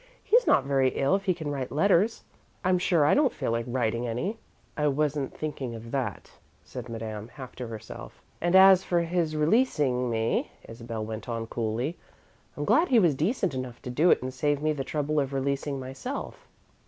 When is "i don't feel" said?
3.05-3.51